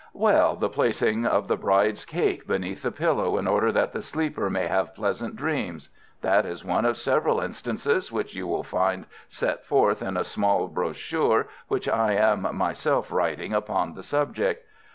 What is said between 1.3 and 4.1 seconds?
the bride's cake beneath the pillow in order that the